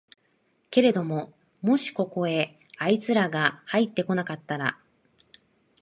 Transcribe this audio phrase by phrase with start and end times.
[0.71, 1.31] けれども
[1.61, 4.79] もしここへあいつらがはいって来なかったら、